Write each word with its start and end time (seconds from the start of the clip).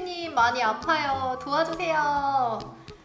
물비언님 0.00 0.34
많이 0.34 0.62
아파요. 0.62 1.38
도와주세요. 1.42 2.58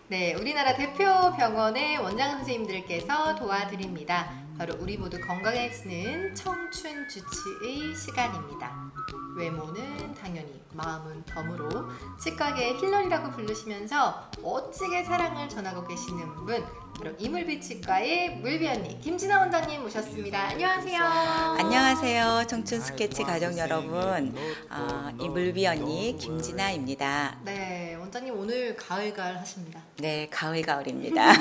네, 0.07 0.33
우리나라 0.35 0.73
대표 0.75 1.03
병원의 1.37 1.97
원장 1.97 2.31
선생님들께서 2.37 3.35
도와드립니다. 3.35 4.31
바로 4.57 4.75
우리 4.79 4.97
모두 4.97 5.19
건강해지는 5.19 6.33
청춘 6.35 7.07
주치의 7.07 7.95
시간입니다. 7.95 8.91
외모는 9.35 10.13
당연히 10.13 10.61
마음은 10.71 11.23
덤으로 11.25 11.89
치과계 12.17 12.75
힐러리라고 12.77 13.31
부르시면서 13.31 14.31
멋지게 14.41 15.03
사랑을 15.03 15.49
전하고 15.49 15.85
계시는 15.85 16.35
분 16.35 16.65
바로 16.97 17.11
이물비 17.19 17.59
치과의 17.59 18.37
물비 18.37 18.65
언니 18.67 19.01
김진아 19.01 19.39
원장님 19.41 19.81
모셨습니다. 19.81 20.39
안녕하세요. 20.51 21.03
안녕하세요. 21.03 22.47
청춘 22.47 22.79
스케치 22.79 23.23
가족 23.23 23.57
여러분. 23.57 24.33
어, 24.69 25.09
이물비 25.19 25.67
언니 25.67 26.15
김진아입니다. 26.17 27.39
네, 27.43 27.95
원장님 27.99 28.39
오늘 28.39 28.77
가을가을 28.77 29.37
하십니다. 29.41 29.81
네, 29.97 30.29
가을 30.31 30.61
가을입니다. 30.61 31.33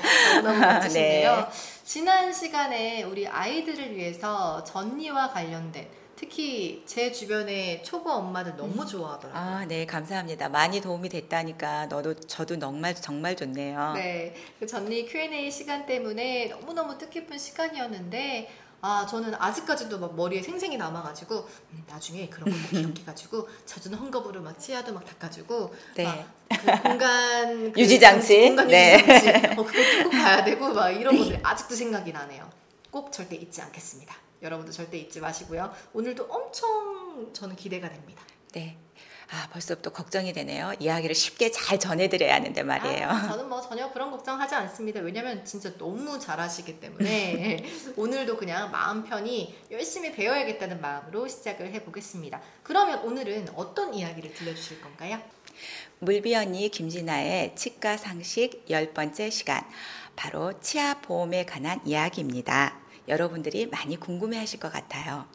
너무 0.42 0.56
멋지신데요. 0.64 1.48
지난 1.84 2.32
시간에 2.32 3.02
우리 3.02 3.28
아이들을 3.28 3.94
위해서 3.94 4.64
전니와 4.64 5.30
관련된 5.32 5.86
특히 6.16 6.82
제 6.86 7.10
주변의 7.12 7.82
초보 7.82 8.10
엄마들 8.10 8.56
너무 8.56 8.86
좋아하더라고요. 8.86 9.42
아, 9.42 9.64
네, 9.66 9.84
감사합니다. 9.86 10.48
많이 10.48 10.80
도움이 10.80 11.08
됐다니까 11.08 11.86
너도 11.86 12.14
저도 12.14 12.58
정말 12.58 12.94
정말 12.94 13.36
좋네요. 13.36 13.94
네, 13.94 14.34
그 14.58 14.66
전니 14.66 15.06
Q&A 15.06 15.50
시간 15.50 15.86
때문에 15.86 16.48
너무 16.48 16.72
너무 16.72 16.96
뜻깊은 16.98 17.36
시간이었는데 17.38 18.50
아 18.80 19.06
저는 19.06 19.34
아직까지도 19.34 19.98
막 19.98 20.14
머리에 20.14 20.42
생생히 20.42 20.76
남아가지고 20.76 21.48
음, 21.72 21.84
나중에 21.88 22.28
그런 22.28 22.50
거 22.50 22.68
기억해가지고 22.68 23.48
젖은 23.64 23.92
헝겊으로 23.92 24.40
막 24.40 24.58
치아도 24.58 24.92
막 24.92 25.04
닦아주고 25.04 25.74
네. 25.96 26.04
막 26.04 26.44
그 26.60 26.70
공간 26.82 27.72
그 27.72 27.80
유지장치. 27.80 28.40
공간 28.48 28.68
네. 28.68 28.94
유지장치 28.94 29.58
어, 29.58 29.64
그것도 29.64 30.02
꼭 30.04 30.10
봐야 30.12 30.44
되고 30.44 30.68
막 30.72 30.90
이런 30.90 31.16
것들 31.18 31.40
아직도 31.42 31.74
생각이 31.74 32.12
나네요. 32.12 32.48
꼭 32.90 33.10
절대 33.12 33.36
잊지 33.36 33.60
않겠습니다. 33.62 34.14
여러분도 34.44 34.70
절대 34.70 34.98
잊지 34.98 35.20
마시고요. 35.20 35.72
오늘도 35.94 36.26
엄청 36.28 37.32
저는 37.32 37.56
기대가 37.56 37.88
됩니다. 37.88 38.22
네. 38.52 38.76
아, 39.30 39.48
벌써부터 39.50 39.90
걱정이 39.90 40.34
되네요. 40.34 40.74
이야기를 40.78 41.14
쉽게 41.14 41.50
잘 41.50 41.80
전해드려야 41.80 42.34
하는데 42.34 42.62
말이에요. 42.62 43.08
아, 43.08 43.22
저는 43.28 43.48
뭐 43.48 43.60
전혀 43.60 43.90
그런 43.90 44.10
걱정하지 44.10 44.54
않습니다. 44.54 45.00
왜냐면 45.00 45.44
진짜 45.46 45.76
너무 45.78 46.18
잘하시기 46.18 46.78
때문에 46.78 47.64
오늘도 47.96 48.36
그냥 48.36 48.70
마음 48.70 49.02
편히 49.02 49.58
열심히 49.70 50.12
배워야겠다는 50.12 50.80
마음으로 50.80 51.26
시작을 51.26 51.72
해보겠습니다. 51.72 52.40
그러면 52.62 53.00
오늘은 53.00 53.48
어떤 53.56 53.94
이야기를 53.94 54.34
들려주실 54.34 54.82
건가요? 54.82 55.20
물비 56.00 56.34
언니 56.36 56.68
김진아의 56.68 57.56
치과 57.56 57.96
상식 57.96 58.66
열 58.68 58.92
번째 58.92 59.30
시간. 59.30 59.64
바로 60.16 60.60
치아 60.60 61.00
보험에 61.00 61.46
관한 61.46 61.80
이야기입니다. 61.86 62.83
여러분들이 63.08 63.66
많이 63.66 63.98
궁금해 63.98 64.38
하실 64.38 64.60
것 64.60 64.72
같아요. 64.72 65.26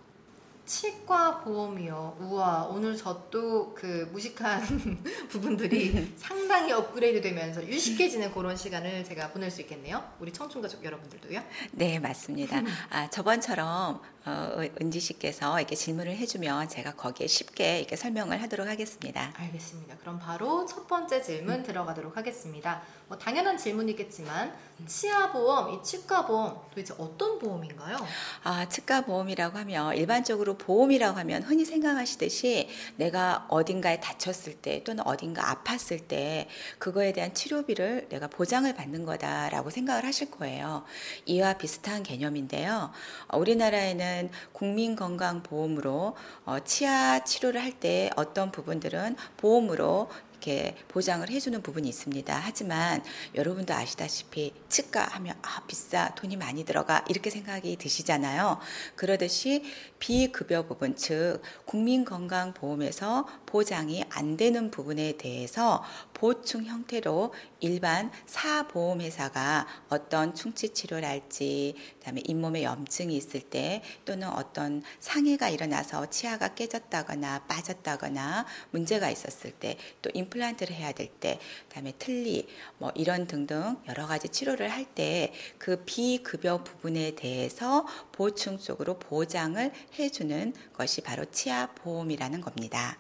치과 0.65 1.39
보험이요. 1.39 2.17
우와, 2.21 2.65
오늘 2.69 2.95
저 2.95 3.27
또 3.31 3.73
그 3.73 4.07
무식한 4.11 4.61
부분들이 5.29 6.13
상당히 6.17 6.71
업그레이드 6.71 7.21
되면서 7.21 7.65
유식해지는 7.65 8.31
그런 8.33 8.55
시간을 8.55 9.03
제가 9.03 9.31
보낼 9.31 9.49
수 9.49 9.61
있겠네요. 9.61 10.03
우리 10.19 10.31
청춘 10.31 10.61
가족 10.61 10.83
여러분들도요. 10.83 11.41
네, 11.71 11.97
맞습니다. 11.99 12.61
아, 12.91 13.09
저번처럼 13.09 14.02
어, 14.30 14.63
은지 14.81 14.99
씨께서 14.99 15.59
이렇게 15.59 15.75
질문을 15.75 16.16
해주면 16.17 16.69
제가 16.69 16.94
거기에 16.94 17.27
쉽게 17.27 17.80
이렇게 17.80 17.95
설명을 17.95 18.41
하도록 18.44 18.67
하겠습니다. 18.67 19.33
알겠습니다. 19.36 19.98
그럼 19.98 20.20
바로 20.20 20.65
첫 20.65 20.87
번째 20.87 21.21
질문 21.21 21.64
들어가도록 21.64 22.15
하겠습니다. 22.17 22.81
뭐 23.08 23.17
당연한 23.17 23.58
질문이겠지만 23.58 24.54
치아 24.86 25.31
보험, 25.31 25.73
이 25.73 25.83
치과 25.83 26.26
보험 26.26 26.61
도대체 26.70 26.93
어떤 26.98 27.39
보험인가요? 27.39 27.98
아, 28.43 28.70
치과 28.70 29.02
보험이라고 29.02 29.58
하면 29.58 29.95
일반적으로 29.95 30.58
보험이라고 30.58 31.17
하면 31.17 31.43
흔히 31.43 31.65
생각하시듯이 31.65 32.70
내가 32.95 33.45
어딘가에 33.49 33.99
다쳤을 33.99 34.54
때 34.55 34.83
또는 34.83 35.05
어딘가 35.05 35.42
아팠을 35.55 36.08
때 36.08 36.48
그거에 36.77 37.11
대한 37.14 37.33
치료비를 37.33 38.08
내가 38.09 38.27
보장을 38.27 38.71
받는 38.73 39.05
거다라고 39.05 39.70
생각을 39.70 40.05
하실 40.05 40.30
거예요. 40.30 40.83
이와 41.25 41.54
비슷한 41.54 42.04
개념인데요. 42.04 42.92
어, 43.27 43.37
우리나라에는 43.37 44.18
국민건강보험으로 44.52 46.15
어, 46.45 46.57
치아 46.65 47.23
치료를 47.23 47.61
할 47.61 47.69
때 47.80 48.09
어떤 48.17 48.52
부분들은 48.52 49.15
보험으로 49.37 50.09
이렇게 50.31 50.75
보장을 50.87 51.30
해주는 51.30 51.61
부분이 51.61 51.87
있습니다. 51.89 52.41
하지만 52.43 53.03
여러분도 53.35 53.73
아시다시피 53.73 54.53
치과 54.69 55.03
하면 55.03 55.35
아 55.41 55.61
비싸 55.67 56.15
돈이 56.15 56.37
많이 56.37 56.63
들어가 56.65 57.03
이렇게 57.09 57.30
생각이 57.30 57.75
드시잖아요. 57.75 58.57
그러듯이 58.95 59.63
비급여 59.99 60.65
부분 60.65 60.95
즉 60.95 61.42
국민건강보험에서 61.65 63.27
보장이 63.45 64.04
안 64.10 64.37
되는 64.37 64.71
부분에 64.71 65.17
대해서 65.17 65.83
보충 66.14 66.65
형태로 66.65 67.33
일반 67.60 68.11
사보험회사가 68.26 69.67
어떤 69.89 70.33
충치 70.33 70.70
치료랄지 70.70 71.76
그다음에 71.99 72.21
잇몸에 72.26 72.64
염증이 72.64 73.15
있을 73.15 73.42
때 73.42 73.82
또는 74.05 74.30
어떤 74.30 74.82
상해가 74.99 75.49
일어나서 75.49 76.10
치아가 76.10 76.54
깨졌다거나 76.54 77.45
빠졌다거나 77.48 78.45
문제가 78.71 79.10
있었을 79.10 79.52
때 79.52 79.77
또 80.02 80.10
임플란트를 80.14 80.73
해야 80.76 80.92
될 80.92 81.10
때 81.20 81.39
그다음에 81.67 81.93
틀니 81.98 82.48
뭐 82.77 82.92
이런 82.95 83.27
등등 83.27 83.77
여러 83.87 84.08
가지 84.08 84.30
치료를 84.30 84.70
할 84.70 84.86
때 84.95 85.31
그 85.58 85.83
비급여 85.86 86.64
부분에 86.64 87.11
대해서 87.16 87.86
보충적으로 88.19 88.99
보장을 88.99 89.71
해주는 89.97 90.53
것이 90.73 90.99
바로 90.99 91.23
치아 91.31 91.67
보험이라는 91.67 92.41
겁니다. 92.41 92.97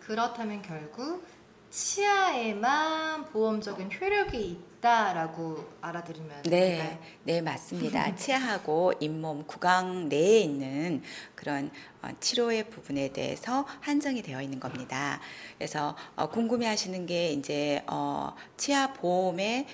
그렇다면 0.00 0.62
결국 0.62 1.24
치아에만 1.70 3.26
보험적인 3.26 3.88
효력이 3.92 4.64
있다라고 4.80 5.64
알아들으면 5.80 6.42
네, 6.42 6.50
될까요? 6.50 6.98
네 7.22 7.40
맞습니다. 7.40 8.12
치아하고 8.18 8.94
잇몸 8.98 9.46
구강 9.46 10.08
내에 10.08 10.40
있는 10.40 11.04
그런 11.36 11.70
어, 12.02 12.08
치료의 12.18 12.68
부분에 12.68 13.12
대해서 13.12 13.64
한정이 13.78 14.22
되어 14.22 14.42
있는 14.42 14.58
겁니다. 14.58 15.20
그래서 15.56 15.96
어, 16.16 16.28
궁금해하시는 16.28 17.06
게 17.06 17.30
이제 17.30 17.84
어, 17.86 18.34
치아 18.56 18.92
보험의 18.92 19.68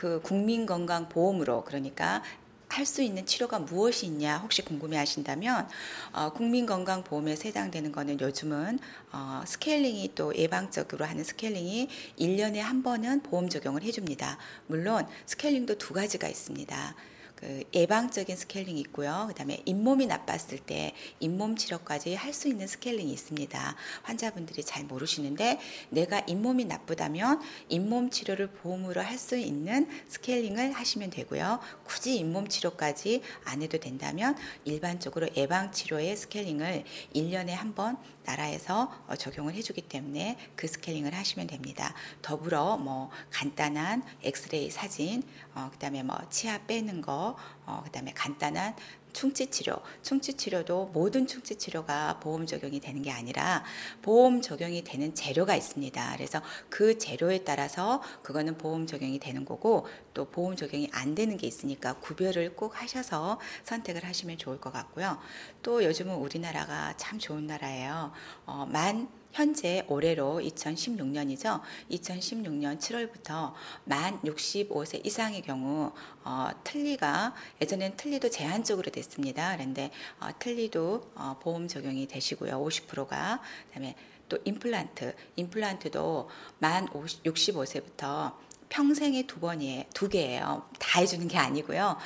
그 0.00 0.22
국민건강보험으로 0.22 1.64
그러니까 1.64 2.22
할 2.70 2.86
수 2.86 3.02
있는 3.02 3.26
치료가 3.26 3.58
무엇이 3.58 4.06
있냐 4.06 4.38
혹시 4.38 4.62
궁금해 4.62 4.96
하신다면 4.96 5.68
어, 6.12 6.32
국민건강보험에 6.32 7.32
해당되는 7.32 7.92
거는 7.92 8.20
요즘은 8.20 8.78
어, 9.12 9.42
스케일링이 9.46 10.12
또 10.14 10.34
예방적으로 10.34 11.04
하는 11.04 11.22
스케일링이 11.22 11.88
1년에 12.18 12.58
한 12.58 12.82
번은 12.82 13.22
보험 13.22 13.48
적용을 13.48 13.82
해줍니다. 13.82 14.38
물론 14.66 15.06
스케일링도 15.26 15.78
두 15.78 15.94
가지가 15.94 16.28
있습니다. 16.28 16.94
그 17.40 17.64
예방적인 17.72 18.36
스케일링이 18.36 18.80
있고요. 18.80 19.24
그다음에 19.28 19.62
잇몸이 19.64 20.06
나빴을 20.06 20.58
때 20.66 20.92
잇몸 21.20 21.56
치료까지 21.56 22.14
할 22.14 22.30
수 22.34 22.48
있는 22.48 22.66
스케일링이 22.66 23.12
있습니다. 23.12 23.74
환자분들이 24.02 24.62
잘 24.62 24.84
모르시는데 24.84 25.58
내가 25.88 26.20
잇몸이 26.26 26.64
나쁘다면 26.66 27.40
잇몸 27.68 28.10
치료를 28.10 28.48
보험으로 28.48 29.00
할 29.02 29.18
수 29.18 29.36
있는 29.36 29.88
스케일링을 30.08 30.72
하시면 30.72 31.10
되고요. 31.10 31.60
굳이 31.84 32.16
잇몸 32.16 32.48
치료까지 32.48 33.22
안 33.44 33.62
해도 33.62 33.78
된다면 33.78 34.36
일반적으로 34.64 35.28
예방 35.36 35.72
치료의 35.72 36.16
스케일링을 36.16 36.84
1년에 37.14 37.48
한 37.48 37.74
번 37.74 37.96
나라에서 38.24 38.92
어, 39.08 39.16
적용을 39.16 39.54
해주기 39.54 39.82
때문에 39.82 40.36
그 40.56 40.66
스케일링을 40.66 41.14
하시면 41.14 41.46
됩니다. 41.46 41.94
더불어 42.22 42.76
뭐 42.76 43.10
간단한 43.30 44.02
엑스레이 44.22 44.70
사진, 44.70 45.22
어, 45.54 45.68
그다음에 45.72 46.02
뭐 46.02 46.18
치아 46.30 46.58
빼는 46.66 47.00
거, 47.00 47.36
어, 47.66 47.82
그다음에 47.84 48.12
간단한 48.14 48.74
충치 49.12 49.46
치료, 49.48 49.76
충치 50.02 50.34
치료도 50.34 50.90
모든 50.92 51.26
충치 51.26 51.56
치료가 51.56 52.18
보험 52.20 52.46
적용이 52.46 52.80
되는 52.80 53.02
게 53.02 53.10
아니라 53.10 53.64
보험 54.02 54.40
적용이 54.40 54.82
되는 54.84 55.14
재료가 55.14 55.54
있습니다. 55.56 56.12
그래서 56.16 56.40
그 56.68 56.98
재료에 56.98 57.44
따라서 57.44 58.02
그거는 58.22 58.58
보험 58.58 58.86
적용이 58.86 59.18
되는 59.18 59.44
거고 59.44 59.86
또 60.14 60.26
보험 60.26 60.56
적용이 60.56 60.88
안 60.92 61.14
되는 61.14 61.36
게 61.36 61.46
있으니까 61.46 61.94
구별을 61.94 62.56
꼭 62.56 62.80
하셔서 62.80 63.38
선택을 63.64 64.04
하시면 64.04 64.38
좋을 64.38 64.60
것 64.60 64.72
같고요. 64.72 65.18
또 65.62 65.84
요즘은 65.84 66.14
우리나라가 66.16 66.96
참 66.96 67.18
좋은 67.18 67.46
나라예요. 67.46 68.12
어, 68.46 68.66
만 68.70 69.08
현재 69.32 69.84
올해로 69.88 70.40
2016년이죠. 70.42 71.60
2016년 71.90 72.78
7월부터 72.78 73.52
만 73.84 74.20
65세 74.22 75.04
이상의 75.06 75.42
경우 75.42 75.92
어, 76.24 76.48
틀니가 76.64 77.34
예전엔 77.60 77.96
틀니도 77.96 78.30
제한적으로 78.30 78.90
됐습니다. 78.90 79.54
그런데 79.56 79.90
어, 80.18 80.28
틀니도 80.38 81.12
어, 81.14 81.36
보험 81.40 81.68
적용이 81.68 82.06
되시고요. 82.06 82.52
50%가 82.52 83.40
그다음에 83.68 83.94
또 84.28 84.38
임플란트, 84.44 85.14
임플란트도 85.36 86.28
만 86.58 86.86
65세부터 86.88 88.34
평생에 88.68 89.26
두 89.26 89.40
번이에요. 89.40 89.84
두 89.92 90.08
개예요. 90.08 90.68
다 90.78 91.00
해주는 91.00 91.26
게 91.28 91.38
아니고요. 91.38 91.96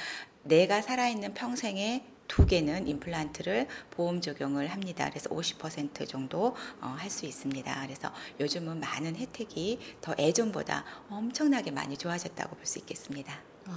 내가 0.42 0.82
살아있는 0.82 1.34
평생에 1.34 2.04
두 2.28 2.46
개는 2.46 2.88
임플란트를 2.88 3.68
보험 3.90 4.20
적용을 4.20 4.68
합니다. 4.68 5.08
그래서 5.10 5.28
50% 5.30 6.08
정도 6.08 6.56
어, 6.80 6.94
할 6.98 7.10
수 7.10 7.26
있습니다. 7.26 7.82
그래서 7.86 8.10
요즘은 8.40 8.80
많은 8.80 9.14
혜택이 9.16 9.78
더 10.00 10.14
예전보다 10.18 10.84
엄청나게 11.10 11.70
많이 11.70 11.96
좋아졌다고 11.96 12.56
볼 12.56 12.66
수 12.66 12.78
있겠습니다. 12.80 13.34
와, 13.68 13.74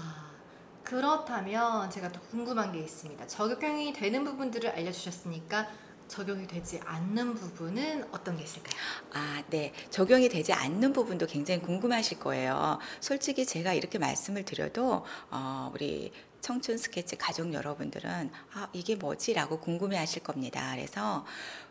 그렇다면 0.84 1.90
제가 1.90 2.12
또 2.12 2.20
궁금한 2.22 2.72
게 2.72 2.80
있습니다. 2.80 3.28
적용이 3.28 3.94
되는 3.94 4.24
부분들을 4.24 4.70
알려주셨으니까 4.70 5.68
적용이 6.08 6.48
되지 6.48 6.80
않는 6.86 7.36
부분은 7.36 8.08
어떤 8.14 8.38
게 8.38 8.44
있을까요? 8.44 8.80
아, 9.14 9.44
네. 9.50 9.74
적용이 9.90 10.30
되지 10.30 10.54
않는 10.54 10.94
부분도 10.94 11.26
굉장히 11.28 11.62
궁금하실 11.62 12.20
거예요. 12.20 12.80
솔직히 13.02 13.46
제가 13.46 13.74
이렇게 13.74 14.00
말씀을 14.00 14.46
드려도, 14.46 15.04
어, 15.30 15.70
우리 15.74 16.14
청춘 16.42 16.78
스케치 16.78 17.16
가족 17.16 17.54
여러분들은 17.54 18.30
아, 18.54 18.70
이게 18.74 18.96
뭐지라고 18.96 19.60
궁금해 19.60 19.98
하실 19.98 20.24
겁니다. 20.24 20.72
그래서 20.76 21.26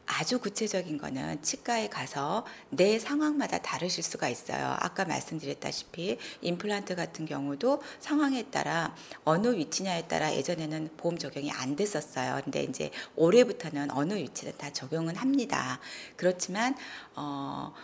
아주 0.07 0.39
구체적인 0.39 0.99
거는 0.99 1.43
치과에 1.43 1.89
가서 1.89 2.47
내 2.71 2.99
상황마다 2.99 3.59
다르실 3.59 4.05
수가 4.05 4.29
있어요. 4.29 4.77
아까 4.79 5.05
말씀드렸다시피 5.05 6.19
임플란트 6.43 6.95
같은 6.95 7.27
경우도 7.27 7.83
상황에 8.01 8.45
따라 8.45 8.95
어느 9.25 9.49
위치냐에 9.49 10.07
따라 10.07 10.33
예전에는 10.33 10.91
보험 10.97 11.19
적용이 11.19 11.51
안 11.51 11.75
됐었어요. 11.75 12.41
근데 12.45 12.62
이제 12.62 12.91
올해부터는 13.17 13.91
어느 13.91 14.15
위치든 14.15 14.53
다 14.59 14.73
적용은 14.73 15.17
합니다. 15.17 15.81
그렇지만 16.17 16.77
어 17.17 17.75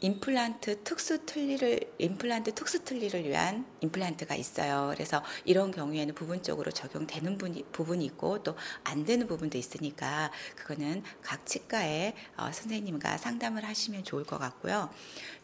임플란트 0.00 0.82
특수 0.84 1.24
틀니를 1.24 1.80
임플란트 1.98 2.54
특수 2.54 2.84
틀니를 2.84 3.24
위한 3.24 3.64
임플란트가 3.80 4.34
있어요. 4.34 4.92
그래서 4.94 5.22
이런 5.44 5.70
경우에는 5.70 6.14
부분적으로 6.14 6.70
적용되는 6.70 7.38
분이, 7.38 7.64
부분이 7.72 8.04
있고 8.04 8.42
또 8.42 8.54
안 8.84 9.04
되는 9.04 9.26
부분도 9.26 9.58
있으니까 9.58 10.30
그거는 10.54 11.02
각 11.22 11.44
치과에 11.46 12.14
어, 12.36 12.50
선생님과 12.52 13.18
상담을 13.18 13.64
하시면 13.64 14.04
좋을 14.04 14.24
것 14.24 14.38
같고요. 14.38 14.90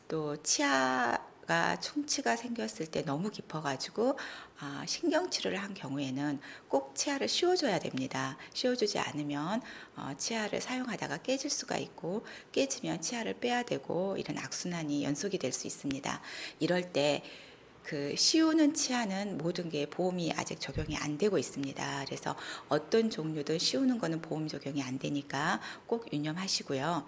또 0.09 0.37
치아 0.43 1.19
가 1.53 1.79
충치가 1.81 2.35
생겼을 2.35 2.87
때 2.87 3.03
너무 3.03 3.31
깊어가지고 3.31 4.19
아, 4.59 4.85
신경 4.87 5.29
치료를 5.29 5.59
한 5.63 5.75
경우에는 5.75 6.41
꼭 6.69 6.95
치아를 6.97 7.29
씌워줘야 7.29 7.79
됩니다. 7.79 8.39
씌워주지 8.55 8.99
않으면 8.99 9.61
어, 9.95 10.13
치아를 10.17 10.63
사용하다가 10.63 11.19
깨질 11.19 11.51
수가 11.51 11.77
있고 11.77 12.25
깨지면 12.53 13.03
치아를 13.03 13.35
빼야 13.35 13.65
되고 13.65 14.17
이런 14.17 14.39
악순환이 14.39 15.05
연속이 15.05 15.37
될 15.39 15.53
수 15.53 15.67
있습니다. 15.67 16.23
이럴 16.61 16.91
때 16.95 17.23
그 17.83 18.15
씌우는 18.17 18.75
치아는 18.75 19.39
모든 19.39 19.69
게 19.69 19.87
보험이 19.87 20.33
아직 20.37 20.61
적용이 20.61 20.97
안 20.97 21.19
되고 21.19 21.39
있습니다. 21.39 22.05
그래서 22.07 22.37
어떤 22.69 23.11
종류든 23.11 23.59
씌우는 23.59 23.99
거는 23.99 24.23
보험 24.23 24.49
적용이 24.49 24.83
안 24.83 24.99
되니까 24.99 25.61
꼭 25.87 26.13
유념하시고요. 26.13 27.07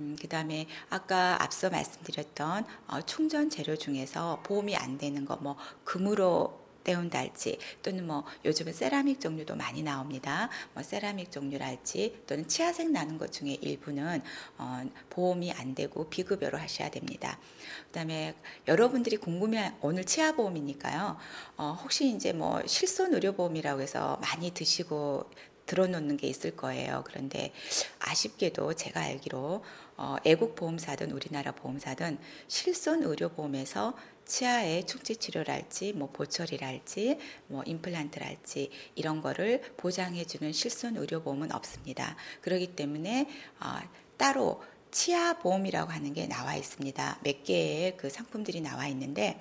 음, 0.00 0.16
그 0.20 0.28
다음에 0.28 0.66
아까 0.90 1.42
앞서 1.42 1.70
말씀드렸던 1.70 2.64
어, 2.88 3.02
충전 3.02 3.48
재료 3.50 3.76
중에서 3.76 4.40
보험이 4.42 4.76
안 4.76 4.98
되는 4.98 5.24
거, 5.24 5.36
뭐 5.36 5.56
금으로 5.84 6.65
때운달지 6.86 7.58
또는 7.82 8.06
뭐 8.06 8.24
요즘은 8.44 8.72
세라믹 8.72 9.20
종류도 9.20 9.56
많이 9.56 9.82
나옵니다. 9.82 10.48
뭐 10.72 10.84
세라믹 10.84 11.32
종류랄지 11.32 12.22
또는 12.26 12.46
치아색 12.46 12.90
나는 12.92 13.18
것 13.18 13.32
중에 13.32 13.58
일부는 13.60 14.22
어, 14.58 14.82
보험이 15.10 15.52
안 15.52 15.74
되고 15.74 16.08
비급여로 16.08 16.56
하셔야 16.56 16.90
됩니다. 16.90 17.38
그다음에 17.86 18.34
여러분들이 18.68 19.16
궁금해 19.16 19.74
오늘 19.80 20.04
치아 20.04 20.32
보험이니까요. 20.32 21.16
어, 21.56 21.78
혹시 21.82 22.08
이제 22.14 22.32
뭐 22.32 22.64
실손 22.66 23.14
의료 23.14 23.32
보험이라고 23.32 23.80
해서 23.80 24.18
많이 24.22 24.52
드시고 24.52 25.28
들어놓는 25.66 26.16
게 26.16 26.28
있을 26.28 26.56
거예요. 26.56 27.02
그런데 27.06 27.52
아쉽게도 27.98 28.74
제가 28.74 29.00
알기로 29.00 29.64
어, 29.96 30.16
애국 30.24 30.54
보험사든 30.54 31.10
우리나라 31.10 31.52
보험사든 31.52 32.18
실손 32.46 33.02
의료 33.02 33.28
보험에서 33.30 33.94
치아의 34.26 34.86
충치 34.86 35.16
치료랄지 35.16 35.92
뭐 35.94 36.10
보철이랄지 36.10 37.18
뭐 37.46 37.62
임플란트랄지 37.64 38.70
이런 38.94 39.22
거를 39.22 39.62
보장해 39.76 40.24
주는 40.24 40.52
실손 40.52 40.96
의료 40.96 41.22
보험은 41.22 41.52
없습니다. 41.52 42.16
그렇기 42.40 42.74
때문에 42.76 43.28
어, 43.60 43.78
따로 44.16 44.62
치아 44.90 45.38
보험이라고 45.38 45.90
하는 45.90 46.12
게 46.12 46.26
나와 46.26 46.56
있습니다. 46.56 47.20
몇 47.22 47.44
개의 47.44 47.96
그 47.96 48.10
상품들이 48.10 48.60
나와 48.60 48.88
있는데 48.88 49.40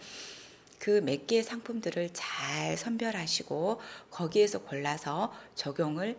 그 0.79 1.01
몇 1.01 1.25
개의 1.27 1.43
상품들을 1.43 2.11
잘 2.13 2.77
선별하시고 2.77 3.81
거기에서 4.11 4.59
골라서 4.59 5.33
적용을 5.55 6.17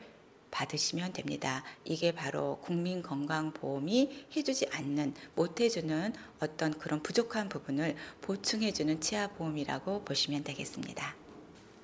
받으시면 0.57 1.13
됩니다. 1.13 1.63
이게 1.85 2.13
바로 2.13 2.59
국민건강보험이 2.63 4.27
해주지 4.35 4.69
않는, 4.73 5.15
못해주는 5.35 6.15
어떤 6.41 6.79
그런 6.79 7.03
부족한 7.03 7.51
부분을 7.51 7.95
보충해주는 8.23 9.01
치아보험이라고 9.01 10.05
보시면 10.05 10.45
되겠습니다. 10.45 11.15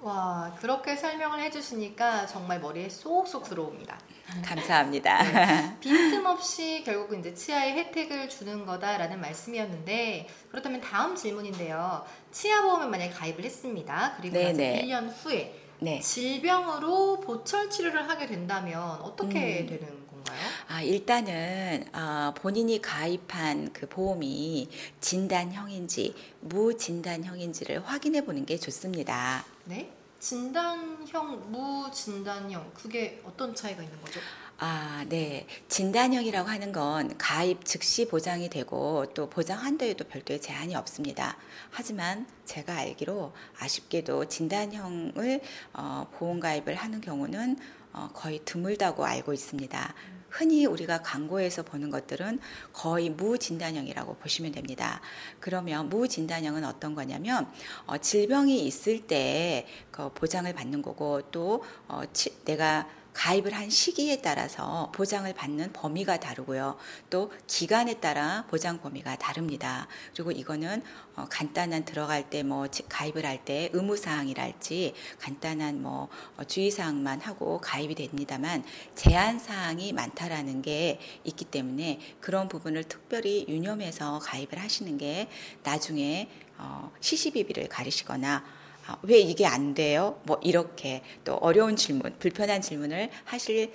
와, 0.00 0.56
그렇게 0.58 0.96
설명을 0.96 1.40
해주시니까 1.42 2.26
정말 2.26 2.60
머리에 2.60 2.88
쏙쏙 2.88 3.44
들어옵니다. 3.44 4.00
감사합니다. 4.42 5.22
네, 5.22 5.76
빈틈없이 5.80 6.82
결국 6.84 7.16
이제 7.18 7.34
치아에 7.34 7.74
혜택을 7.74 8.28
주는 8.28 8.64
거다라는 8.64 9.20
말씀이었는데 9.20 10.28
그렇다면 10.50 10.80
다음 10.80 11.14
질문인데요. 11.14 12.04
치아보험을 12.32 12.88
만약에 12.88 13.12
가입을 13.12 13.44
했습니다. 13.44 14.14
그리고 14.16 14.38
나서 14.38 14.56
네네. 14.56 14.86
1년 14.86 15.12
후에 15.22 15.61
네. 15.82 15.98
질병으로 15.98 17.18
보철 17.20 17.68
치료를 17.68 18.08
하게 18.08 18.28
된다면 18.28 18.80
어떻게 19.02 19.62
음. 19.62 19.66
되는 19.66 20.06
건가요? 20.08 20.38
아, 20.68 20.80
일단은 20.80 21.84
아, 21.92 22.32
본인이 22.36 22.80
가입한 22.80 23.72
그 23.72 23.88
보험이 23.88 24.68
진단형인지 25.00 26.14
무진단형인지를 26.40 27.84
확인해 27.84 28.24
보는 28.24 28.46
게 28.46 28.56
좋습니다. 28.58 29.44
네? 29.64 29.90
진단형, 30.20 31.50
무진단형 31.50 32.70
그게 32.74 33.20
어떤 33.24 33.52
차이가 33.52 33.82
있는 33.82 34.00
거죠? 34.02 34.20
아, 34.58 35.04
네. 35.08 35.46
진단형이라고 35.68 36.48
하는 36.48 36.72
건 36.72 37.16
가입 37.18 37.64
즉시 37.64 38.06
보장이 38.06 38.48
되고 38.48 39.06
또 39.14 39.28
보장 39.28 39.58
한도에도 39.58 40.04
별도의 40.04 40.40
제한이 40.40 40.76
없습니다. 40.76 41.36
하지만 41.70 42.26
제가 42.44 42.76
알기로 42.76 43.32
아쉽게도 43.58 44.26
진단형을 44.26 45.40
어, 45.72 46.08
보험 46.12 46.38
가입을 46.38 46.76
하는 46.76 47.00
경우는 47.00 47.56
어, 47.92 48.10
거의 48.14 48.40
드물다고 48.44 49.04
알고 49.04 49.32
있습니다. 49.32 49.94
흔히 50.28 50.64
우리가 50.64 51.02
광고에서 51.02 51.62
보는 51.62 51.90
것들은 51.90 52.40
거의 52.72 53.10
무진단형이라고 53.10 54.14
보시면 54.14 54.52
됩니다. 54.52 55.02
그러면 55.40 55.90
무진단형은 55.90 56.64
어떤 56.64 56.94
거냐면 56.94 57.50
어, 57.86 57.98
질병이 57.98 58.64
있을 58.64 59.06
때 59.06 59.66
그 59.92 60.10
보장을 60.14 60.52
받는 60.52 60.82
거고 60.82 61.22
또 61.30 61.62
어, 61.86 62.02
치, 62.12 62.34
내가 62.44 62.88
가입을 63.12 63.52
한 63.54 63.70
시기에 63.70 64.20
따라서 64.22 64.90
보장을 64.94 65.32
받는 65.34 65.72
범위가 65.72 66.20
다르고요. 66.20 66.76
또 67.10 67.32
기간에 67.46 67.94
따라 67.94 68.44
보장 68.48 68.80
범위가 68.80 69.16
다릅니다. 69.16 69.88
그리고 70.14 70.30
이거는 70.32 70.82
어, 71.16 71.26
간단한 71.28 71.84
들어갈 71.84 72.28
때 72.30 72.42
뭐 72.42 72.66
가입을 72.88 73.24
할 73.26 73.42
때 73.44 73.70
의무 73.72 73.96
사항이랄지 73.96 74.94
간단한 75.18 75.82
뭐 75.82 76.08
어, 76.36 76.44
주의 76.44 76.70
사항만 76.70 77.20
하고 77.22 77.60
가입이 77.60 77.94
됩니다만 77.94 78.62
제한 78.94 79.38
사항이 79.38 79.92
많다라는 79.92 80.62
게 80.62 81.00
있기 81.24 81.46
때문에 81.46 81.98
그런 82.20 82.48
부분을 82.48 82.84
특별히 82.84 83.46
유념해서 83.48 84.18
가입을 84.20 84.58
하시는 84.58 84.96
게 84.98 85.28
나중에 85.62 86.28
어, 86.58 86.92
시시비비를 87.00 87.68
가리시거나 87.68 88.44
아, 88.44 88.61
왜 89.02 89.18
이게 89.18 89.46
안 89.46 89.74
돼요? 89.74 90.20
뭐 90.24 90.38
이렇게 90.42 91.02
또 91.24 91.34
어려운 91.36 91.76
질문, 91.76 92.16
불편한 92.18 92.60
질문을 92.60 93.10
하실 93.24 93.72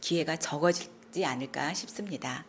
기회가 0.00 0.36
적어지지 0.36 1.24
않을까 1.24 1.74
싶습니다. 1.74 2.44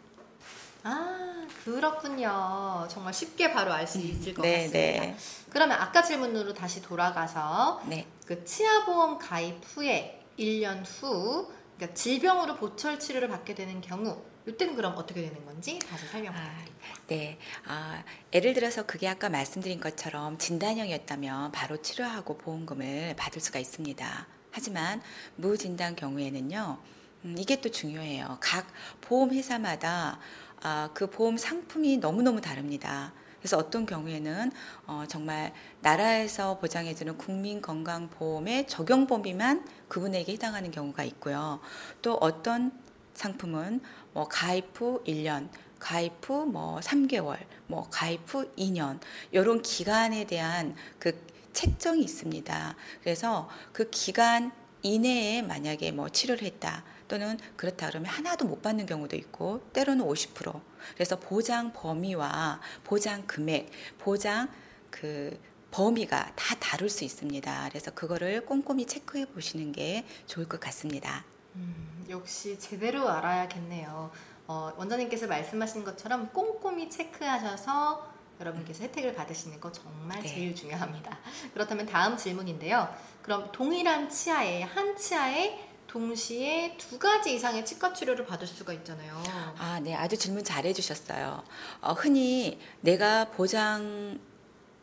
아, 0.84 1.46
그렇군요. 1.66 2.88
정말 2.90 3.14
쉽게 3.14 3.52
바로 3.52 3.74
알 3.74 3.86
수 3.86 4.00
있을 4.00 4.34
것 4.34 4.42
네, 4.44 4.66
같습니다. 4.68 5.06
네. 5.06 5.16
그러면 5.50 5.78
아까 5.80 6.02
질문으로 6.02 6.54
다시 6.54 6.82
돌아가서 6.82 7.82
네. 7.86 8.06
그 8.26 8.44
치아보험 8.46 9.18
가입 9.18 9.58
후에 9.66 10.22
1년 10.38 10.84
후 10.86 11.52
그러니까 11.76 11.94
질병으로 11.96 12.56
보철 12.56 13.00
치료를 13.00 13.28
받게 13.28 13.56
되는 13.56 13.82
경우 13.82 14.22
이때는 14.50 14.76
그럼 14.76 14.94
어떻게 14.98 15.22
되는 15.22 15.46
건지 15.46 15.80
다시 15.80 16.08
설명 16.08 16.34
아, 16.34 16.40
부탁드립니다. 16.40 17.02
네. 17.08 17.38
아, 17.66 18.04
예를 18.34 18.54
들어서 18.54 18.86
그게 18.86 19.08
아까 19.08 19.30
말씀드린 19.30 19.80
것처럼 19.80 20.38
진단형이었다면 20.38 21.52
바로 21.52 21.82
치료하고 21.82 22.38
보험금을 22.38 23.16
받을 23.16 23.42
수가 23.42 23.60
있습니다. 23.60 24.28
하지만 24.52 25.02
무진단 25.36 25.96
경우에는요, 25.96 26.78
음, 27.26 27.36
이게 27.38 27.62
또 27.62 27.70
중요해요. 27.70 28.38
각 28.42 28.68
보험 29.02 29.32
회사마다 29.32 30.20
아, 30.62 30.90
그 30.94 31.10
보험 31.10 31.38
상품이 31.38 31.98
너무너무 31.98 32.42
다릅니다. 32.42 33.14
그래서 33.40 33.58
어떤 33.58 33.86
경우에는 33.86 34.52
어, 34.86 35.06
정말 35.08 35.54
나라에서 35.82 36.60
보장해주는 36.60 37.18
국민건강보험의 37.18 38.68
적용 38.68 39.08
범위만 39.08 39.66
그분에게 39.88 40.34
해당하는 40.34 40.72
경우가 40.72 41.04
있고요. 41.06 41.62
또 42.02 42.16
어떤 42.16 42.72
상품은 43.14 43.82
뭐 44.20 44.28
가입 44.28 44.74
후 44.76 45.02
1년, 45.06 45.48
가입 45.80 46.12
후 46.28 46.46
뭐 46.46 46.82
3개월, 46.82 47.38
뭐 47.68 47.88
가입 47.90 48.20
후 48.28 48.54
2년 48.58 49.00
이런 49.32 49.62
기간에 49.62 50.26
대한 50.26 50.76
그 51.00 51.26
책정이 51.54 52.04
있습니다. 52.04 52.76
그래서 53.02 53.50
그 53.72 53.90
기간 53.90 54.52
이내에 54.82 55.42
만약에 55.42 55.94
뭐 55.94 56.10
치료를 56.10 56.44
했다 56.44 56.84
또는 57.08 57.40
그렇다 57.56 57.88
그러면 57.88 58.12
하나도 58.12 58.44
못 58.44 58.62
받는 58.62 58.88
경우도 58.88 59.16
있고 59.16 59.62
때로는 59.72 60.04
50% 60.06 60.60
그래서 60.96 61.18
보장 61.18 61.72
범위와 61.72 62.60
보장 62.84 63.26
금액, 63.26 63.72
보장 64.00 64.50
그 64.90 65.40
범위가 65.72 66.34
다 66.36 66.56
다를 66.60 66.90
수 66.90 67.06
있습니다. 67.06 67.70
그래서 67.70 67.92
그거를 67.92 68.46
꼼꼼히 68.46 68.86
체크해 68.86 69.28
보시는 69.28 69.72
게 69.72 70.04
좋을 70.28 70.46
것 70.50 70.60
같습니다. 70.60 71.24
음, 71.56 72.06
역시 72.10 72.58
제대로 72.60 73.10
알아야겠네요. 73.10 74.12
어, 74.48 74.74
원장님께서 74.78 75.28
말씀하신 75.28 75.84
것처럼 75.84 76.30
꼼꼼히 76.34 76.90
체크하셔서 76.90 78.10
여러분께서 78.40 78.84
혜택을 78.84 79.14
받으시는 79.14 79.60
거 79.60 79.72
정말 79.72 80.22
네. 80.22 80.28
제일 80.28 80.56
중요합니다. 80.56 81.18
그렇다면 81.54 81.86
다음 81.86 82.16
질문인데요. 82.18 82.88
그럼 83.22 83.52
동일한 83.52 84.10
치아에 84.10 84.64
한 84.64 84.96
치아에 84.96 85.68
동시에 85.88 86.78
두 86.78 87.00
가지 87.00 87.34
이상의 87.34 87.66
치과 87.66 87.92
치료를 87.94 88.26
받을 88.26 88.46
수가 88.48 88.74
있잖아요. 88.74 89.22
아, 89.58 89.80
네, 89.84 89.96
아주 89.96 90.16
질문 90.18 90.44
잘 90.44 90.66
해 90.66 90.72
주셨어요. 90.72 91.44
어, 91.82 91.94
흔히 91.94 92.60
내가 92.82 93.26
보장 93.32 94.20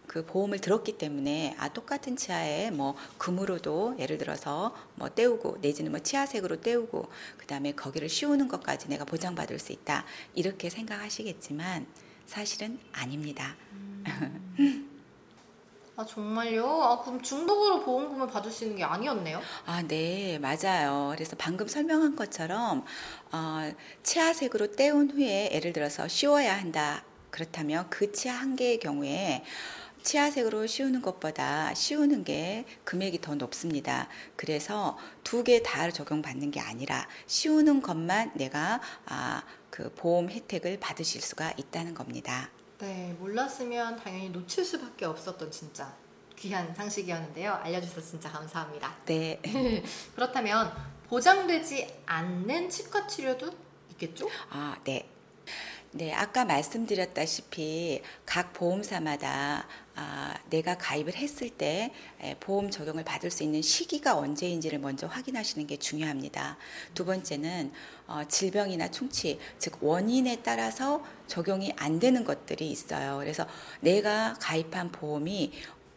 그 0.07 0.25
보험을 0.25 0.61
들었기 0.61 0.99
때문에 0.99 1.57
아 1.59 1.69
똑같은 1.69 2.17
치아에 2.17 2.71
뭐 2.71 2.97
금으로도 3.19 3.97
예를 3.99 4.19
들어서 4.19 4.75
뭐 4.95 5.09
떼우고 5.09 5.59
내지는 5.61 5.91
뭐 5.91 6.01
치아색으로 6.01 6.61
떼우고 6.61 7.09
그다음에 7.39 7.73
거기를 7.73 8.09
씌우는 8.09 8.49
것까지 8.49 8.89
내가 8.89 9.05
보장받을 9.05 9.59
수 9.59 9.73
있다 9.73 10.05
이렇게 10.35 10.71
생각하시겠지만 10.71 11.87
사실은 12.27 12.79
아닙니다. 12.93 13.57
아 15.99 16.05
정말요? 16.05 16.67
아 16.67 17.01
그럼 17.01 17.23
중복으로 17.23 17.83
보험금을 17.83 18.27
받을 18.27 18.51
수 18.51 18.65
있는 18.65 18.77
게 18.77 18.85
아니었네요? 18.85 19.41
아, 19.65 19.83
네, 19.83 20.39
맞아요. 20.39 21.13
그래서 21.15 21.37
방금 21.39 21.67
설명한 21.67 22.17
것처럼 22.17 22.85
어, 23.33 23.73
치아색으로 24.03 24.73
떼운 24.73 25.11
후에 25.11 25.51
예를 25.53 25.73
들어서 25.73 26.07
씌워야 26.07 26.55
한다. 26.55 27.03
그렇다면 27.31 27.89
그 27.89 28.13
치아 28.13 28.35
한 28.35 28.57
개의 28.57 28.79
경우에 28.79 29.43
치아색으로 30.07 30.67
씌우는 30.69 31.03
것보다 31.03 31.75
씌우는 31.75 32.23
게 32.23 32.65
금액이 32.85 33.21
더 33.21 33.35
높습니다. 33.35 34.09
그래서 34.37 34.97
두 35.25 35.43
개 35.43 35.61
다 35.63 35.91
적용받는 35.91 36.53
게 36.53 36.61
아니라 36.61 37.07
씌우는 37.27 37.83
것만 37.83 38.31
내가 38.35 38.81
아, 39.07 39.43
그 39.69 39.93
보험 39.95 40.31
혜택을 40.31 40.79
받으실 40.79 41.21
수가 41.21 41.53
있다는 41.57 41.93
겁니다. 41.93 42.51
네, 42.79 43.17
몰랐으면 43.19 43.97
당연히 43.97 44.29
놓칠 44.31 44.65
수밖에 44.65 45.07
없었던 45.07 45.51
진짜 45.51 45.93
귀한 46.37 46.73
상식이었는데요. 46.73 47.55
알려주셔서 47.65 48.01
진짜 48.01 48.31
감사합니다. 48.31 48.95
네. 49.07 49.41
그렇다면 50.15 50.73
보장되지 51.09 52.03
않는 52.07 52.71
치과 52.71 53.07
치료도 53.09 53.51
있겠죠? 53.91 54.29
아, 54.51 54.77
네. 54.85 55.09
네, 55.97 56.13
아까 56.13 56.45
말씀드렸다시피 56.45 58.03
각 58.27 58.53
보험사마다 58.53 59.67
아, 59.95 60.35
내가 60.51 60.77
가입을 60.77 61.15
했을 61.17 61.49
때 61.49 61.91
에, 62.21 62.35
보험 62.39 62.71
적용을 62.71 63.03
받을 63.03 63.31
수 63.31 63.43
있는 63.43 63.63
시기가 63.63 64.19
언제인지를 64.19 64.79
먼저 64.79 65.07
확인하시는 65.07 65.67
게 65.67 65.79
중요합니다. 65.79 66.59
두 66.93 67.07
번째는 67.07 67.73
어, 68.09 68.25
질병이나 68.29 68.91
충치, 68.91 69.39
즉 69.59 69.79
원인에 69.81 70.43
따라서 70.43 71.03
적용이 71.29 71.73
안 71.77 71.99
되는 71.99 72.25
것들이 72.25 72.71
있어요. 72.71 73.17
그래서 73.17 73.47
내가 73.81 74.35
가입한 74.39 74.93
보험이 74.93 75.51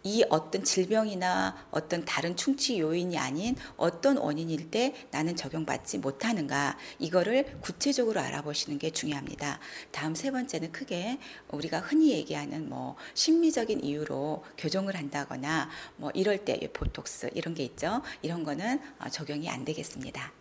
이 0.04 0.24
어떤 0.30 0.64
질병이나 0.64 1.68
어떤 1.72 2.06
다른 2.06 2.36
충치 2.36 2.80
요인이 2.80 3.18
아닌 3.18 3.56
어떤 3.78 4.18
원인일 4.18 4.72
때 4.72 4.94
나는 5.12 5.36
적용받지 5.36 5.98
못하는가 5.98 6.78
이거를 7.00 7.60
구체적으로 7.62 8.20
알아보시는 8.22 8.80
게 8.80 8.92
중요합니다. 8.92 9.60
다음 9.92 10.16
세 10.16 10.32
번째는 10.32 10.72
크게 10.72 11.20
우리가 11.50 11.80
흔히 11.80 12.12
얘기하는 12.12 12.70
뭐 12.70 12.96
심리적인 13.14 13.84
이유로 13.84 14.44
교정을 14.58 14.96
한다거나 14.96 15.70
뭐 15.98 16.12
이럴 16.14 16.46
때 16.46 16.58
보톡스 16.74 17.32
이런 17.34 17.54
게 17.54 17.64
있죠. 17.64 18.02
이런 18.22 18.44
거는 18.44 18.80
어, 19.00 19.10
적용이 19.10 19.50
안 19.50 19.66
되겠습니다. 19.66 20.32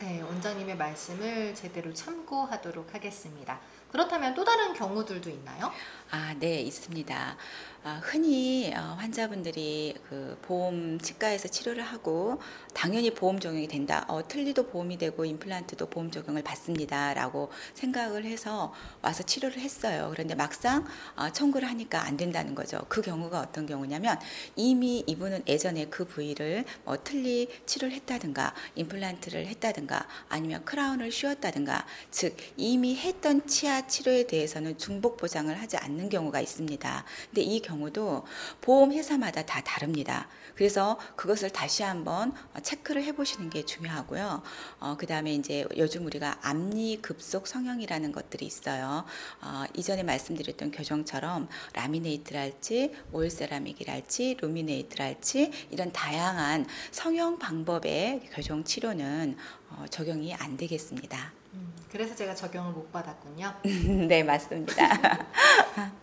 네, 0.00 0.22
원장님의 0.22 0.76
말씀을 0.78 1.54
제대로 1.54 1.92
참고하도록 1.92 2.94
하겠습니다. 2.94 3.60
그렇다면 3.90 4.34
또 4.34 4.44
다른 4.44 4.72
경우들도 4.72 5.30
있나요? 5.30 5.72
아, 6.10 6.34
네, 6.38 6.60
있습니다. 6.60 7.36
아, 7.82 7.98
흔히 8.02 8.74
어, 8.76 8.94
환자분들이 8.98 9.94
그 10.06 10.36
보험 10.42 10.98
치과에서 10.98 11.48
치료를 11.48 11.82
하고 11.82 12.38
당연히 12.74 13.14
보험 13.14 13.40
적용이 13.40 13.68
된다. 13.68 14.04
어, 14.06 14.26
틀니도 14.28 14.66
보험이 14.66 14.98
되고 14.98 15.24
임플란트도 15.24 15.86
보험 15.88 16.10
적용을 16.10 16.42
받습니다라고 16.42 17.50
생각을 17.72 18.26
해서 18.26 18.74
와서 19.00 19.22
치료를 19.22 19.58
했어요. 19.60 20.08
그런데 20.12 20.34
막상 20.34 20.84
어, 21.16 21.30
청구를 21.30 21.66
하니까 21.68 22.02
안 22.04 22.18
된다는 22.18 22.54
거죠. 22.54 22.84
그 22.90 23.00
경우가 23.00 23.40
어떤 23.40 23.64
경우냐면 23.64 24.18
이미 24.56 25.02
이분은 25.06 25.44
예전에 25.46 25.86
그 25.86 26.04
부위를 26.04 26.66
뭐 26.84 27.02
틀니 27.02 27.48
치료를 27.64 27.94
했다든가 27.96 28.52
임플란트를 28.74 29.46
했다든가 29.46 30.06
아니면 30.28 30.64
크라운을 30.66 31.10
씌웠다든가 31.10 31.86
즉 32.10 32.36
이미 32.58 32.94
했던 32.96 33.46
치아 33.46 33.79
치료에 33.86 34.26
대해서는 34.26 34.78
중복 34.78 35.16
보장을 35.16 35.54
하지 35.60 35.76
않는 35.76 36.08
경우가 36.08 36.40
있습니다. 36.40 37.04
근데 37.26 37.42
이 37.42 37.60
경우도 37.60 38.24
보험 38.60 38.92
회사마다 38.92 39.44
다 39.44 39.60
다릅니다. 39.62 40.28
그래서 40.54 40.98
그것을 41.16 41.50
다시 41.50 41.82
한번 41.82 42.34
체크를 42.62 43.02
해보시는 43.04 43.50
게 43.50 43.64
중요하고요. 43.64 44.42
어, 44.80 44.96
그 44.98 45.06
다음에 45.06 45.34
이제 45.34 45.66
요즘 45.76 46.04
우리가 46.06 46.38
앞니 46.42 47.00
급속 47.00 47.46
성형이라는 47.46 48.12
것들이 48.12 48.46
있어요. 48.46 49.04
어, 49.40 49.64
이전에 49.74 50.02
말씀드렸던 50.02 50.70
교정처럼 50.70 51.48
라미네이트랄지 51.72 52.94
올세라믹이랄지 53.12 54.36
루미네이트랄지 54.40 55.50
이런 55.70 55.92
다양한 55.92 56.66
성형 56.90 57.38
방법의 57.38 58.28
교정 58.32 58.64
치료는 58.64 59.36
어, 59.70 59.84
적용이 59.88 60.34
안 60.34 60.56
되겠습니다. 60.56 61.39
음, 61.54 61.74
그래서 61.90 62.14
제가 62.14 62.34
적용을 62.34 62.72
못 62.72 62.90
받았군요. 62.92 63.54
네, 64.08 64.22
맞습니다. 64.22 64.74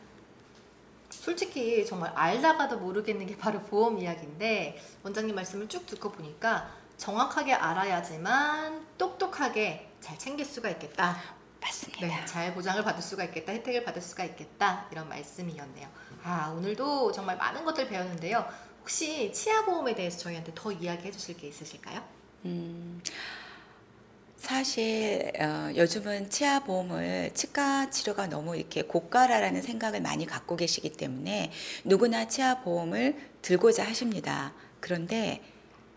솔직히 1.09 1.85
정말 1.85 2.11
알다가도 2.15 2.77
모르겠는 2.77 3.25
게 3.27 3.37
바로 3.37 3.61
보험 3.61 3.97
이야기인데 3.99 4.81
원장님 5.03 5.35
말씀을 5.35 5.67
쭉 5.67 5.85
듣고 5.85 6.11
보니까 6.11 6.69
정확하게 6.97 7.53
알아야지만 7.53 8.85
똑똑하게 8.97 9.89
잘 9.99 10.17
챙길 10.17 10.45
수가 10.45 10.69
있겠다. 10.69 11.17
맞습니다. 11.61 12.07
네, 12.07 12.25
잘 12.25 12.53
보장을 12.53 12.81
받을 12.83 13.01
수가 13.01 13.25
있겠다. 13.25 13.51
혜택을 13.51 13.83
받을 13.83 14.01
수가 14.01 14.23
있겠다. 14.23 14.87
이런 14.91 15.09
말씀이었네요. 15.09 15.87
아, 16.23 16.53
오늘도 16.55 17.11
정말 17.11 17.37
많은 17.37 17.65
것들 17.65 17.87
배웠는데요. 17.87 18.45
혹시 18.79 19.31
치아 19.33 19.65
보험에 19.65 19.95
대해서 19.95 20.17
저희한테 20.19 20.53
더 20.55 20.71
이야기해 20.71 21.11
주실 21.11 21.35
게 21.35 21.47
있으실까요? 21.47 22.01
음, 22.45 23.01
사실 24.37 25.31
어, 25.39 25.71
요즘은 25.75 26.29
치아 26.29 26.59
보험을 26.59 27.31
치과 27.33 27.89
치료가 27.89 28.27
너무 28.27 28.55
이렇게 28.55 28.83
고가라라는 28.83 29.61
생각을 29.63 29.99
많이 30.01 30.25
갖고 30.25 30.55
계시기 30.55 30.91
때문에 30.91 31.51
누구나 31.83 32.27
치아 32.27 32.61
보험을 32.61 33.17
들고자 33.41 33.83
하십니다. 33.85 34.53
그런데 34.79 35.41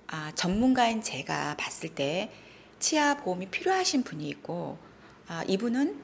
아, 0.06 0.32
전문가인 0.35 1.02
제가 1.02 1.56
봤을 1.59 1.90
때 1.90 2.32
치아 2.78 3.18
보험이 3.18 3.47
필요하신 3.47 4.02
분이 4.04 4.26
있고 4.30 4.78
아, 5.28 5.44
이분은 5.47 6.00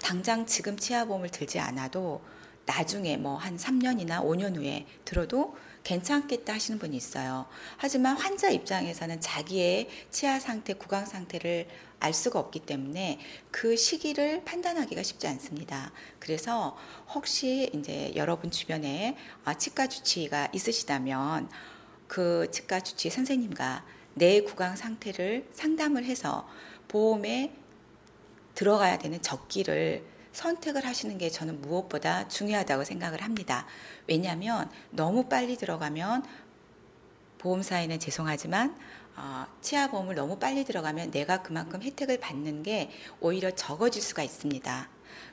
당장 0.00 0.46
지금 0.46 0.76
치아 0.78 1.04
보험을 1.04 1.28
들지 1.30 1.58
않아도 1.58 2.22
나중에 2.66 3.16
뭐 3.16 3.36
한 3.36 3.56
3년이나 3.56 4.22
5년 4.22 4.56
후에 4.56 4.86
들어도 5.04 5.56
괜찮겠다 5.82 6.54
하시는 6.54 6.78
분이 6.78 6.96
있어요. 6.96 7.46
하지만 7.76 8.16
환자 8.16 8.50
입장에서는 8.50 9.20
자기의 9.20 9.88
치아 10.10 10.38
상태, 10.38 10.74
구강 10.74 11.06
상태를 11.06 11.66
알 12.00 12.14
수가 12.14 12.38
없기 12.38 12.60
때문에 12.60 13.18
그 13.50 13.76
시기를 13.76 14.44
판단하기가 14.44 15.02
쉽지 15.02 15.26
않습니다. 15.28 15.92
그래서 16.18 16.76
혹시 17.14 17.70
이제 17.74 18.12
여러분 18.16 18.50
주변에 18.50 19.16
아, 19.44 19.54
치과 19.54 19.86
주치의가 19.86 20.48
있으시다면 20.52 21.50
그 22.06 22.50
치과 22.50 22.80
주치의 22.80 23.12
선생님과 23.12 23.84
내 24.14 24.40
구강 24.40 24.76
상태를 24.76 25.48
상담을 25.52 26.04
해서 26.04 26.48
보험에 26.88 27.54
들어가야 28.54 28.98
되는 28.98 29.22
적기를 29.22 30.04
선택을 30.32 30.86
하시는 30.86 31.18
게 31.18 31.28
저는 31.28 31.60
무엇보다 31.60 32.28
중요하다고 32.28 32.84
생각을 32.84 33.22
합니다. 33.22 33.66
왜냐하면 34.06 34.70
너무 34.90 35.24
빨리 35.24 35.56
들어가면 35.56 36.24
보험사에는 37.38 37.98
죄송하지만 37.98 38.76
어, 39.16 39.46
치아보험을 39.60 40.14
너무 40.14 40.38
빨리 40.38 40.64
들어가면 40.64 41.10
내가 41.10 41.42
그만큼 41.42 41.82
혜택을 41.82 42.20
받는 42.20 42.62
게 42.62 42.90
오히려 43.20 43.50
적어질 43.50 44.02
수가 44.02 44.22
있습니다. 44.22 44.88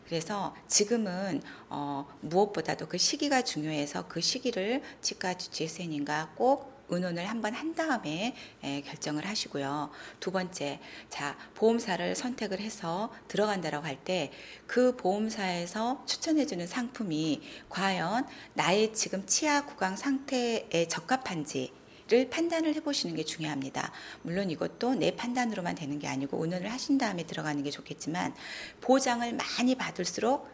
그래서 0.06 0.56
지금은 0.68 1.42
어, 1.70 2.08
무엇보다도 2.22 2.88
그 2.88 2.98
시기가 2.98 3.44
중요해서 3.44 4.08
그 4.08 4.22
시기를 4.22 4.82
치과 5.02 5.36
주치의 5.36 5.68
선생님과 5.68 6.34
꼭 6.36 6.77
의논을 6.90 7.26
한번 7.26 7.54
한 7.54 7.76
다음에 7.76 8.36
에, 8.64 8.82
결정을 8.82 9.26
하시고요. 9.26 9.90
두 10.20 10.32
번째, 10.32 10.80
자 11.10 11.38
보험사를 11.56 12.16
선택을 12.16 12.60
해서 12.60 13.12
들어간다라고 13.28 13.86
할 13.86 13.98
때 14.04 14.32
그 14.68 14.96
보험사에서 14.96 16.04
추천해주는 16.06 16.66
상품이 16.68 17.42
과연 17.70 18.28
나의 18.54 18.94
지금 18.94 19.26
치아 19.26 19.66
구강 19.66 19.96
상태에 19.96 20.88
적합한지 20.90 21.74
를 22.10 22.30
판단을 22.30 22.74
해보시는 22.76 23.18
게 23.18 23.26
중요합니다. 23.26 23.92
물론 24.22 24.50
이것도 24.50 24.96
내 24.96 25.14
판단으로만 25.14 25.76
되는 25.76 26.00
게 26.00 26.08
아니고 26.08 26.42
의논을 26.42 26.72
하신 26.72 26.98
다음에 26.98 27.26
들어가는 27.26 27.62
게 27.64 27.70
좋겠지만 27.70 28.34
보장을 28.80 29.30
많이 29.34 29.76
받을수록 29.76 30.48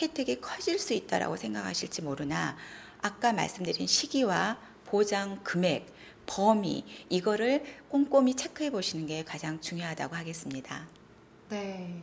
혜택이 0.00 0.40
커질 0.40 0.78
수 0.78 0.92
있다라고 0.94 1.36
생각하실지 1.36 2.02
모르나 2.02 2.56
아까 3.02 3.32
말씀드린 3.32 3.88
시기와 3.88 4.56
보장 4.98 5.40
금액, 5.42 5.92
범위 6.24 6.84
이거를 7.08 7.64
꼼꼼히 7.88 8.36
체크해 8.36 8.70
보시는 8.70 9.06
게 9.06 9.24
가장 9.24 9.60
중요하다고 9.60 10.14
하겠습니다. 10.14 10.86
네. 11.48 12.00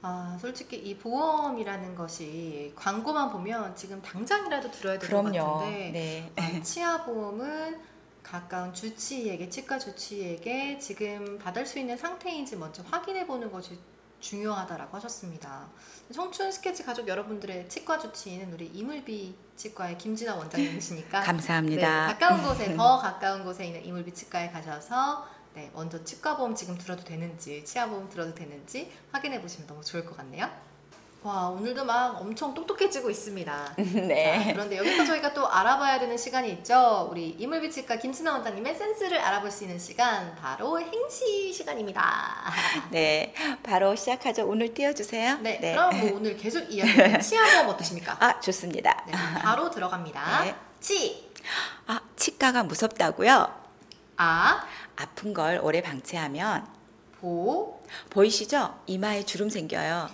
아, 0.00 0.38
솔직히 0.40 0.76
이 0.78 0.96
보험이라는 0.96 1.94
것이 1.94 2.72
광고만 2.74 3.30
보면 3.30 3.76
지금 3.76 4.00
당장이라도 4.00 4.70
들어야 4.70 4.98
될 4.98 5.10
것 5.10 5.22
같은데 5.22 5.90
네. 5.92 6.32
아, 6.36 6.62
치아 6.62 7.04
보험은 7.04 7.78
가까운 8.22 8.72
주치의에게 8.72 9.50
치과 9.50 9.78
주치의에게 9.78 10.78
지금 10.78 11.38
받을 11.38 11.66
수 11.66 11.78
있는 11.78 11.98
상태인지 11.98 12.56
먼저 12.56 12.82
확인해 12.84 13.26
보는 13.26 13.52
것이 13.52 13.78
중요하다라고 14.20 14.96
하셨습니다. 14.96 15.68
청춘 16.12 16.50
스케치 16.50 16.84
가족 16.84 17.06
여러분들의 17.06 17.68
치과 17.68 17.98
주치의는 17.98 18.52
우리 18.52 18.66
이물비 18.66 19.34
치과의 19.56 19.98
김진아 19.98 20.36
원장님이시니까 20.36 21.20
감사합니다. 21.22 22.06
네, 22.06 22.12
가까운 22.12 22.42
곳에 22.42 22.74
더 22.76 22.98
가까운 22.98 23.44
곳에 23.44 23.66
있는 23.66 23.84
이물비 23.84 24.14
치과에 24.14 24.50
가셔서 24.50 25.26
네, 25.54 25.70
먼저 25.74 26.02
치과 26.04 26.36
보험 26.36 26.54
지금 26.54 26.78
들어도 26.78 27.04
되는지 27.04 27.64
치아 27.64 27.86
보험 27.88 28.08
들어도 28.08 28.34
되는지 28.34 28.92
확인해 29.12 29.40
보시면 29.40 29.66
너무 29.66 29.82
좋을 29.84 30.04
것 30.04 30.16
같네요. 30.16 30.48
와 31.28 31.50
오늘도 31.50 31.84
막 31.84 32.18
엄청 32.18 32.54
똑똑해지고 32.54 33.10
있습니다. 33.10 33.74
네. 33.76 34.44
자, 34.46 34.52
그런데 34.54 34.78
여기서 34.78 35.04
저희가 35.04 35.34
또 35.34 35.46
알아봐야 35.46 36.00
되는 36.00 36.16
시간이 36.16 36.50
있죠. 36.52 37.06
우리 37.10 37.36
이물비 37.38 37.70
치과 37.70 37.96
김신아 37.96 38.32
원장님의 38.32 38.74
센스를 38.74 39.18
알아볼 39.20 39.50
수 39.50 39.64
있는 39.64 39.78
시간 39.78 40.34
바로 40.36 40.80
행시 40.80 41.52
시간입니다. 41.52 42.50
네. 42.90 43.34
바로 43.62 43.94
시작하죠. 43.94 44.48
오늘 44.48 44.72
띄워주세요. 44.72 45.40
네, 45.42 45.60
그럼 45.60 46.00
뭐 46.00 46.16
오늘 46.16 46.34
계속 46.34 46.60
이야기 46.72 46.94
치아 47.20 47.44
보험 47.44 47.68
어떠십니까? 47.68 48.16
아, 48.20 48.40
좋습니다. 48.40 49.04
네, 49.06 49.12
바로 49.42 49.70
들어갑니다. 49.70 50.44
네. 50.44 50.56
치, 50.80 51.30
아, 51.88 52.00
치과가 52.16 52.62
무섭다고요? 52.62 53.54
아, 54.16 54.66
아픈 54.96 55.34
걸 55.34 55.60
오래 55.62 55.82
방치하면 55.82 56.66
보, 57.20 57.82
보이시죠? 58.08 58.78
이마에 58.86 59.24
주름 59.26 59.50
생겨요. 59.50 60.08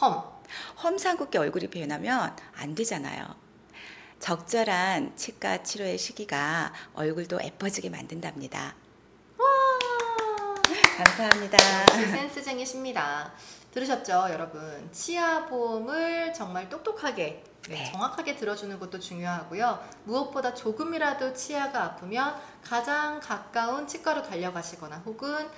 험. 0.00 0.37
험상궂게 0.82 1.38
얼굴이 1.38 1.68
변하면 1.68 2.36
안 2.56 2.74
되잖아요. 2.74 3.34
적절한 4.20 5.16
치과 5.16 5.62
치료의 5.62 5.98
시기가 5.98 6.72
얼굴도 6.94 7.38
예뻐지게 7.42 7.90
만든답니다. 7.90 8.74
감사합니다. 10.96 11.58
센스쟁이십니다. 11.86 13.32
들으셨죠, 13.70 14.26
여러분? 14.30 14.88
치아 14.90 15.46
보험을 15.46 16.32
정말 16.34 16.68
똑똑하게, 16.68 17.44
네, 17.68 17.74
네. 17.74 17.92
정확하게 17.92 18.34
들어주는 18.34 18.76
것도 18.80 18.98
중요하고요. 18.98 19.88
무엇보다 20.04 20.54
조금이라도 20.54 21.32
치아가 21.34 21.84
아프면 21.84 22.34
가장 22.64 23.20
가까운 23.20 23.86
치과로 23.86 24.22
달려가시거나 24.22 25.02
혹은 25.06 25.48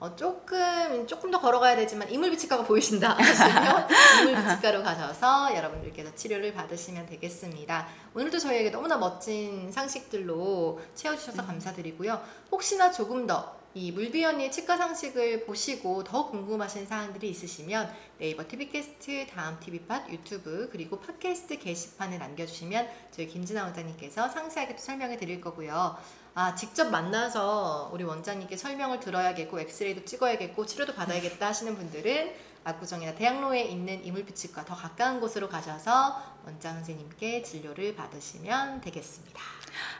어, 0.00 0.14
조금 0.16 1.06
조금 1.06 1.30
더 1.30 1.40
걸어가야 1.40 1.76
되지만 1.76 2.10
이물비 2.10 2.36
치과가 2.36 2.64
보이신다 2.64 3.14
하시면 3.14 3.88
이물비 4.28 4.56
치과로 4.56 4.82
가셔서 4.82 5.54
여러분들께서 5.56 6.14
치료를 6.14 6.52
받으시면 6.52 7.06
되겠습니다. 7.06 7.86
오늘도 8.14 8.38
저희에게 8.38 8.70
너무나 8.70 8.96
멋진 8.96 9.70
상식들로 9.72 10.80
채워주셔서 10.94 11.46
감사드리고요. 11.46 12.22
혹시나 12.50 12.90
조금 12.90 13.26
더 13.26 13.64
이 13.76 13.90
물비 13.90 14.24
언니의 14.24 14.52
치과 14.52 14.76
상식을 14.76 15.46
보시고 15.46 16.04
더 16.04 16.30
궁금하신 16.30 16.86
사항들이 16.86 17.28
있으시면 17.28 17.92
네이버 18.18 18.46
TV캐스트, 18.46 19.26
다음 19.26 19.58
TV팟, 19.58 20.10
유튜브 20.10 20.68
그리고 20.70 21.00
팟캐스트 21.00 21.58
게시판에 21.58 22.18
남겨주시면 22.18 22.88
저희 23.10 23.26
김진아 23.26 23.64
원장님께서 23.64 24.28
상세하게 24.28 24.76
또 24.76 24.80
설명해 24.80 25.16
드릴 25.16 25.40
거고요. 25.40 25.96
아 26.36 26.54
직접 26.56 26.90
만나서 26.90 27.90
우리 27.92 28.02
원장님께 28.02 28.56
설명을 28.56 28.98
들어야겠고 28.98 29.60
엑스레이도 29.60 30.04
찍어야겠고 30.04 30.66
치료도 30.66 30.94
받아야겠다 30.94 31.46
하시는 31.46 31.76
분들은 31.76 32.34
압구정이나 32.64 33.14
대학로에 33.14 33.62
있는 33.62 34.04
이물빛치과 34.04 34.64
더 34.64 34.74
가까운 34.74 35.20
곳으로 35.20 35.48
가셔서 35.48 36.20
원장 36.44 36.74
선생님께 36.74 37.42
진료를 37.42 37.94
받으시면 37.94 38.80
되겠습니다. 38.80 39.40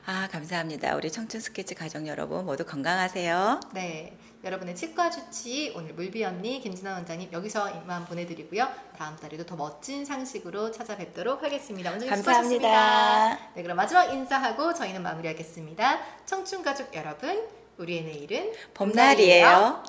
아, 0.06 0.28
감사합니다. 0.28 0.96
우리 0.96 1.12
청춘 1.12 1.40
스케치 1.40 1.74
가족 1.74 2.06
여러분 2.06 2.44
모두 2.44 2.64
건강하세요. 2.64 3.60
네, 3.72 4.16
여러분의 4.44 4.76
치과 4.76 5.08
주치 5.10 5.72
오늘 5.74 5.94
물비 5.94 6.22
언니 6.22 6.60
김진아 6.60 6.92
원장님 6.92 7.32
여기서 7.32 7.70
이만 7.70 8.04
보내드리고요. 8.04 8.68
다음 8.96 9.16
달에도 9.16 9.46
더 9.46 9.56
멋진 9.56 10.04
상식으로 10.04 10.70
찾아뵙도록 10.70 11.42
하겠습니다. 11.42 11.90
원장님. 11.90 12.10
감사합니다. 12.14 13.38
네, 13.54 13.62
그럼 13.62 13.76
마지막 13.78 14.12
인사하고 14.12 14.74
저희는 14.74 15.02
마무리하겠습니다. 15.02 16.00
청춘 16.26 16.62
가족 16.62 16.94
여러분, 16.94 17.42
우리의 17.78 18.04
내일은 18.04 18.52
봄날이에요. 18.74 19.82